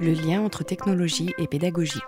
Le 0.00 0.12
lien 0.12 0.42
entre 0.42 0.62
technologie 0.64 1.32
et 1.38 1.46
pédagogie. 1.46 2.00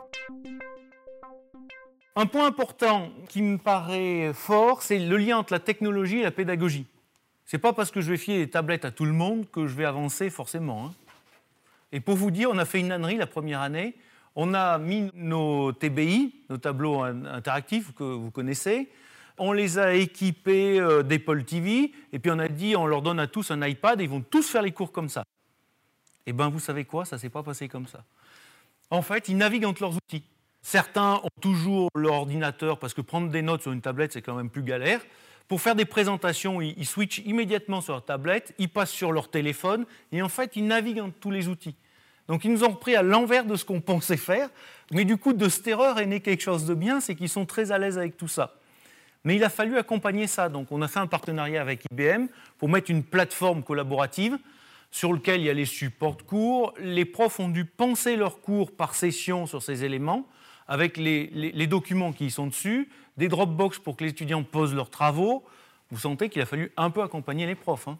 Un 2.17 2.26
point 2.26 2.46
important 2.46 3.11
qui 3.29 3.42
me 3.42 3.58
paraît 3.58 4.33
fort, 4.34 4.83
c'est 4.83 4.99
le 4.99 5.17
lien 5.17 5.38
entre 5.38 5.52
la 5.52 5.60
technologie 5.60 6.18
et 6.18 6.22
la 6.24 6.30
pédagogie. 6.30 6.86
C'est 7.44 7.58
pas 7.58 7.72
parce 7.72 7.90
que 7.90 8.00
je 8.00 8.11
vais 8.11 8.16
filer 8.16 8.38
des 8.45 8.50
tablettes 8.50 8.84
à 8.84 8.90
tout 8.90 9.04
le 9.04 9.12
monde 9.12 9.46
que 9.50 9.66
je 9.66 9.74
vais 9.74 9.84
avancer 9.84 10.29
forcément. 10.30 10.86
hein. 10.86 10.95
Et 11.93 12.00
pour 12.00 12.16
vous 12.16 12.30
dire, 12.30 12.51
on 12.53 12.59
a 12.59 12.64
fait 12.64 12.80
une 12.80 12.93
ânerie 12.93 13.16
la 13.16 13.27
première 13.27 13.61
année. 13.61 13.95
On 14.36 14.52
a 14.52 14.79
mis 14.79 15.11
nos 15.14 15.73
TBI, 15.73 16.34
nos 16.50 16.59
tableaux 16.59 17.00
in- 17.02 17.25
interactifs 17.25 17.93
que 17.95 18.05
vous 18.05 18.30
connaissez. 18.30 18.89
On 19.39 19.52
les 19.52 19.79
a 19.79 19.95
équipés 19.95 20.79
euh, 20.80 21.02
d'Apple 21.02 21.45
TV. 21.45 21.93
Et 22.12 22.18
puis 22.18 22.30
on 22.30 22.39
a 22.39 22.48
dit, 22.48 22.77
on 22.77 22.86
leur 22.86 23.00
donne 23.00 23.20
à 23.20 23.27
tous 23.27 23.50
un 23.50 23.66
iPad 23.66 24.00
et 24.00 24.05
ils 24.05 24.11
vont 24.11 24.20
tous 24.20 24.46
faire 24.50 24.62
les 24.62 24.73
cours 24.73 24.93
comme 24.93 25.09
ça. 25.09 25.23
Eh 26.31 26.35
bien, 26.35 26.51
vous 26.51 26.61
savez 26.61 26.85
quoi? 26.85 27.07
Ça 27.07 27.17
ne 27.17 27.21
s'est 27.23 27.31
pas 27.31 27.43
passé 27.43 27.69
comme 27.69 27.87
ça. 27.87 28.05
En 28.91 29.00
fait, 29.00 29.31
ils 29.31 29.36
naviguent 29.39 29.64
entre 29.64 29.81
leurs 29.81 29.96
outils. 29.96 30.25
Certains 30.61 31.23
ont 31.25 31.41
toujours 31.41 31.89
leur 31.95 32.12
ordinateur 32.12 32.78
parce 32.78 32.92
que 32.92 33.00
prendre 33.00 33.30
des 33.30 33.41
notes 33.41 33.62
sur 33.62 33.73
une 33.73 33.80
tablette, 33.80 34.12
c'est 34.12 34.20
quand 34.20 34.34
même 34.34 34.50
plus 34.50 34.62
galère. 34.62 35.00
Pour 35.48 35.62
faire 35.62 35.74
des 35.74 35.86
présentations, 35.86 36.60
ils, 36.60 36.84
switchent 36.84 37.22
immédiatement 37.24 37.80
sur 37.80 37.95
leur 37.95 38.05
tablette, 38.05 38.55
ils 38.59 38.69
passent 38.69 38.91
sur 38.91 39.10
leur 39.10 39.30
téléphone 39.30 39.86
et 40.12 40.20
en 40.20 40.28
fait, 40.28 40.55
ils 40.55 40.66
naviguent 40.66 41.00
entre 41.00 41.19
tous 41.19 41.30
les 41.30 41.48
outils. 41.48 41.77
Donc, 42.27 42.45
ils 42.45 42.52
nous 42.52 42.62
ont 42.62 42.72
repris 42.72 42.95
à 42.95 43.02
l'envers 43.02 43.47
de 43.47 43.56
ce 43.56 43.64
qu'on 43.64 43.80
pensait 43.95 44.19
faire. 44.19 44.50
Mais 44.91 45.06
du 45.06 45.16
coup, 45.16 45.33
de 45.33 45.48
cette 45.48 45.66
erreur 45.66 45.98
est 45.98 46.05
né 46.05 46.20
quelque 46.20 46.42
chose 46.42 46.66
de 46.66 46.74
bien, 46.74 47.00
c'est 47.00 47.14
qu'ils 47.14 47.30
sont 47.30 47.47
très 47.47 47.72
à 47.72 47.78
l'aise 47.78 47.97
avec 47.97 48.19
tout 48.19 48.28
ça. 48.28 48.52
Mais 49.24 49.36
il 49.36 49.45
a 49.45 49.48
fallu 49.48 49.78
accompagner 49.78 50.27
ça. 50.27 50.50
Donc, 50.50 50.70
on 50.72 50.83
a 50.83 50.88
fait 50.88 51.00
un 51.00 51.06
partenariat 51.06 51.62
avec 51.62 51.86
IBM 51.91 52.27
pour 52.58 52.69
mettre 52.69 52.91
une 52.91 53.02
plateforme 53.02 53.62
collaborative 53.62 54.38
sur 54.91 55.12
lequel 55.12 55.41
il 55.41 55.47
y 55.47 55.51
a 55.51 55.55
les 55.55 55.65
supports 55.66 56.16
de 56.16 56.23
cours. 56.23 56.74
Les 56.80 57.05
profs 57.05 57.41
ont 57.41 57.48
dû 57.48 57.65
penser 57.65 58.16
leurs 58.16 58.41
cours 58.41 58.73
par 58.73 58.95
session 58.95 59.47
sur 59.47 59.62
ces 59.62 59.84
éléments, 59.84 60.27
avec 60.67 60.97
les, 60.97 61.67
documents 61.67 62.12
qui 62.12 62.27
y 62.27 62.30
sont 62.30 62.47
dessus, 62.47 62.89
des 63.17 63.28
Dropbox 63.28 63.78
pour 63.78 63.97
que 63.97 64.05
les 64.05 64.11
étudiants 64.11 64.42
posent 64.42 64.75
leurs 64.75 64.91
travaux. 64.91 65.45
Vous 65.91 65.98
sentez 65.98 66.28
qu'il 66.28 66.42
a 66.42 66.47
fallu 66.47 66.72
un 66.77 66.91
peu 66.91 67.03
accompagner 67.03 67.47
les 67.47 67.55
profs. 67.55 67.89
hein. 67.89 67.98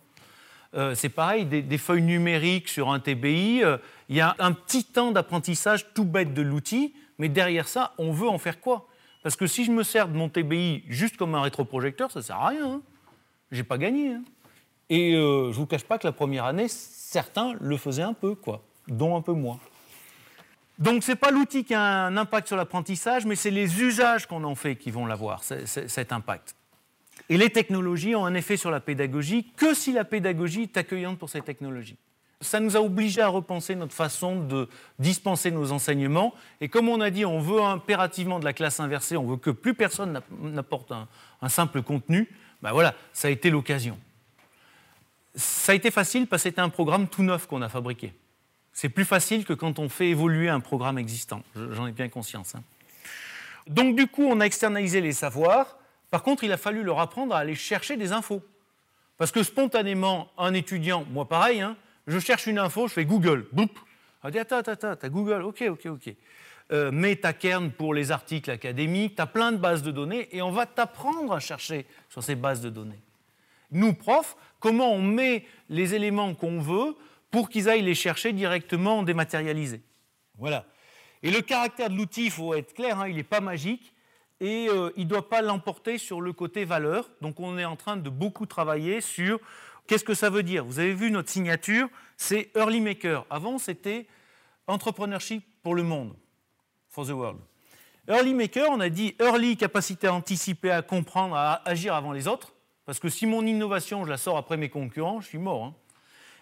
Euh, 0.75 0.95
c'est 0.95 1.09
pareil, 1.09 1.47
des, 1.47 1.63
des 1.63 1.79
feuilles 1.79 2.03
numériques 2.03 2.69
sur 2.69 2.91
un 2.91 3.01
TBI. 3.01 3.63
euh, 3.65 3.79
il 4.11 4.17
y 4.17 4.21
a 4.21 4.37
un 4.39 4.53
petit 4.53 4.85
temps 4.85 5.13
d'apprentissage 5.13 5.87
tout 5.95 6.05
bête 6.05 6.35
de 6.35 6.43
l'outil, 6.43 6.95
mais 7.19 7.31
derrière 7.31 7.67
ça, 7.69 7.95
on 7.97 8.13
veut 8.13 8.29
en 8.29 8.37
faire 8.39 8.61
quoi? 8.61 8.87
Parce 9.23 9.35
que 9.35 9.47
si 9.47 9.65
je 9.65 9.73
me 9.73 9.83
sers 9.83 10.09
de 10.09 10.17
mon 10.17 10.29
TBI 10.29 10.85
juste 10.89 11.17
comme 11.17 11.35
un 11.35 11.41
rétroprojecteur, 11.41 12.11
ça 12.11 12.21
ne 12.21 12.25
sert 12.25 12.37
à 12.37 12.49
rien. 12.49 12.67
Hein. 12.71 12.83
J'ai 13.51 13.65
pas 13.65 13.79
gagné. 13.79 14.13
hein. 14.13 14.23
Et 14.91 15.15
euh, 15.15 15.53
je 15.53 15.57
vous 15.57 15.67
cache 15.67 15.85
pas 15.85 15.99
que 15.99 16.07
la 16.07 16.13
première 16.13 16.45
année, 16.45 16.69
certains 16.69 17.55
le 17.61 17.77
faisaient 17.77 18.03
un 18.03 18.15
peu, 18.15 18.35
quoi, 18.35 18.63
dont 18.87 19.17
un 19.17 19.21
peu 19.21 19.33
moins. 19.33 19.59
Donc 20.79 21.03
c'est 21.03 21.17
pas 21.17 21.31
l'outil 21.31 21.65
qui 21.65 21.75
a 21.75 21.83
un 21.83 22.17
impact 22.17 22.47
sur 22.47 22.57
l'apprentissage, 22.57 23.27
mais 23.27 23.35
c'est 23.35 23.51
les 23.51 23.83
usages 23.83 24.27
qu'on 24.27 24.45
en 24.45 24.55
fait 24.55 24.77
qui 24.77 24.91
vont 24.91 25.07
l'avoir, 25.07 25.43
cet 25.43 26.13
impact. 26.13 26.55
Et 27.29 27.37
les 27.37 27.51
technologies 27.51 28.15
ont 28.15 28.25
un 28.25 28.35
effet 28.35 28.57
sur 28.57 28.71
la 28.71 28.81
pédagogie 28.81 29.51
que 29.57 29.75
si 29.75 29.93
la 29.93 30.05
pédagogie 30.05 30.63
est 30.63 30.77
accueillante 30.77 31.19
pour 31.19 31.29
ces 31.29 31.41
technologies. 31.43 31.97
Ça 32.41 32.61
nous 32.61 32.77
a 32.77 32.81
obligés 32.81 33.21
à 33.21 33.27
repenser 33.29 33.75
notre 33.75 33.93
façon 33.93 34.37
de 34.37 34.69
dispenser 35.01 35.51
nos 35.51 35.73
enseignements. 35.73 36.33
Et 36.61 36.69
comme 36.69 36.89
on 36.89 37.01
a 37.01 37.11
dit, 37.11 37.25
on 37.25 37.41
veut 37.41 37.61
impérativement 37.61 38.39
de 38.39 38.45
la 38.45 38.53
classe 38.53 38.79
inversée, 38.79 39.17
on 39.17 39.27
veut 39.27 39.37
que 39.37 39.51
plus 39.51 39.75
personne 39.75 40.13
n'app- 40.13 40.31
n'apporte 40.41 40.93
un, 40.93 41.09
un 41.43 41.49
simple 41.49 41.83
contenu. 41.83 42.29
Ben 42.63 42.71
voilà, 42.71 42.95
ça 43.13 43.27
a 43.27 43.31
été 43.33 43.51
l'occasion. 43.51 43.99
Ça 45.39 45.73
a 45.73 45.75
été 45.77 45.91
facile 45.93 46.27
parce 46.27 46.43
que 46.43 46.49
c'était 46.49 46.61
un 46.61 46.69
programme 46.69 47.07
tout 47.09 47.23
neuf 47.23 47.47
qu'on 47.47 47.63
a 47.63 47.69
fabriqué. 47.69 48.13
C'est 48.73 48.89
plus 48.89 49.05
facile 49.05 49.45
que 49.45 49.53
quand 49.53 49.79
on 49.79 49.89
fait 49.89 50.09
évoluer 50.09 50.49
un 50.49 50.61
programme 50.61 50.99
existant. 50.99 51.43
Je- 51.55 51.73
J'en 51.73 51.87
ai 51.87 51.93
bien 51.93 52.09
conscience. 52.09 52.55
hein. 52.57 52.63
Donc 53.69 53.95
du 53.97 54.07
coup, 54.09 54.25
on 54.25 54.41
a 54.41 54.45
externalisé 54.47 55.01
les 55.01 55.13
savoirs. 55.13 55.79
Par 56.11 56.23
contre, 56.23 56.43
il 56.45 56.51
a 56.53 56.57
fallu 56.57 56.83
leur 56.83 56.99
apprendre 57.01 57.35
à 57.35 57.39
aller 57.39 57.55
chercher 57.55 57.97
des 57.97 58.13
infos. 58.13 58.43
Parce 59.17 59.31
que 59.31 59.43
spontanément, 59.43 60.29
un 60.39 60.55
étudiant, 60.55 61.05
moi 61.11 61.29
pareil, 61.29 61.61
hein, 61.61 61.77
je 62.07 62.19
cherche 62.19 62.47
une 62.47 62.59
info, 62.59 62.89
je 62.89 62.95
fais 62.95 63.05
Google. 63.05 63.47
Boum. 63.53 63.69
On 64.25 64.31
dit 64.31 64.39
attends, 64.39 64.57
attends, 64.59 64.97
t'as 64.97 65.09
Google, 65.09 65.43
ok, 65.43 65.65
ok, 65.71 65.87
ok. 65.87 66.15
Euh, 66.73 66.91
mets 66.91 67.17
ta 67.17 67.33
kern 67.33 67.71
pour 67.71 67.95
les 67.95 68.11
articles 68.11 68.51
académiques, 68.51 69.17
tu 69.17 69.23
as 69.23 69.27
plein 69.27 69.53
de 69.53 69.57
bases 69.57 69.83
de 69.83 69.91
données 69.91 70.29
et 70.37 70.43
on 70.43 70.51
va 70.51 70.67
t'apprendre 70.67 71.33
à 71.33 71.41
chercher 71.41 71.87
sur 72.09 72.23
ces 72.25 72.35
bases 72.35 72.61
de 72.61 72.71
données. 72.71 72.99
Nous, 73.71 73.93
profs, 73.95 74.37
comment 74.61 74.93
on 74.93 75.03
met 75.03 75.45
les 75.69 75.95
éléments 75.95 76.35
qu'on 76.35 76.61
veut 76.61 76.97
pour 77.31 77.49
qu'ils 77.49 77.69
aillent 77.69 77.83
les 77.83 77.95
chercher 77.95 78.33
directement 78.33 79.03
dématérialisés. 79.03 79.83
Voilà. 80.39 80.65
Et 81.23 81.31
le 81.31 81.43
caractère 81.43 81.91
de 81.91 81.97
l'outil, 81.97 82.27
il 82.27 82.31
faut 82.31 82.55
être 82.55 82.75
clair, 82.75 83.01
hein, 83.01 83.09
il 83.09 83.17
n'est 83.17 83.23
pas 83.23 83.41
magique 83.41 83.93
et 84.41 84.69
euh, 84.69 84.91
il 84.97 85.05
ne 85.05 85.09
doit 85.09 85.29
pas 85.29 85.43
l'emporter 85.43 85.99
sur 85.99 86.21
le 86.21 86.33
côté 86.33 86.65
valeur. 86.65 87.11
Donc 87.21 87.41
on 87.41 87.59
est 87.59 87.65
en 87.65 87.77
train 87.77 87.97
de 87.97 88.09
beaucoup 88.09 88.47
travailler 88.47 89.01
sur 89.01 89.41
qu'est-ce 89.87 90.05
que 90.05 90.15
ça 90.15 90.31
veut 90.31 90.43
dire. 90.45 90.65
Vous 90.65 90.79
avez 90.79 90.95
vu 90.95 91.11
notre 91.11 91.29
signature, 91.29 91.89
c'est 92.17 92.51
Early 92.55 92.81
Maker. 92.81 93.27
Avant, 93.31 93.59
c'était 93.59 94.07
Entrepreneurship 94.67 95.45
pour 95.63 95.75
le 95.75 95.83
monde, 95.83 96.15
for 96.89 97.07
the 97.07 97.11
world. 97.11 97.41
Early 98.07 98.35
Maker, 98.35 98.69
on 98.71 98.81
a 98.81 98.89
dit 98.89 99.17
early, 99.19 99.57
capacité 99.57 100.07
à 100.07 100.15
anticiper, 100.15 100.71
à 100.71 100.83
comprendre, 100.83 101.35
à 101.35 101.67
agir 101.69 101.95
avant 101.95 102.13
les 102.13 102.29
autres. 102.29 102.53
Parce 102.89 103.01
que 103.01 103.11
si 103.11 103.27
mon 103.27 103.45
innovation, 103.45 104.07
je 104.07 104.09
la 104.09 104.17
sors 104.17 104.39
après 104.39 104.57
mes 104.57 104.71
concurrents, 104.71 105.21
je 105.21 105.27
suis 105.27 105.37
mort. 105.37 105.63
hein. 105.63 105.75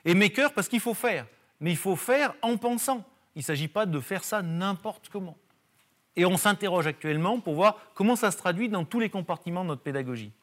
Et 0.04 0.14
maker, 0.14 0.52
parce 0.52 0.68
qu'il 0.68 0.78
faut 0.78 0.94
faire. 0.94 1.26
Mais 1.58 1.72
il 1.72 1.76
faut 1.76 1.96
faire 1.96 2.34
en 2.40 2.56
pensant. 2.56 3.02
Il 3.34 3.40
ne 3.40 3.42
s'agit 3.42 3.66
pas 3.66 3.84
de 3.84 3.98
faire 3.98 4.22
ça 4.22 4.42
n'importe 4.42 5.08
comment. 5.08 5.36
Et 6.14 6.24
on 6.24 6.36
s'interroge 6.36 6.86
actuellement 6.86 7.40
pour 7.40 7.56
voir 7.56 7.80
comment 7.94 8.14
ça 8.14 8.30
se 8.30 8.36
traduit 8.36 8.68
dans 8.68 8.84
tous 8.84 9.00
les 9.00 9.10
compartiments 9.10 9.64
de 9.64 9.70
notre 9.70 9.82
pédagogie. 9.82 10.30